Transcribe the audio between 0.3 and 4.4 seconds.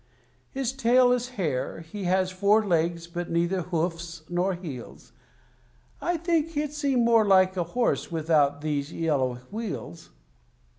His tail is hair, he has four legs, but neither hoofs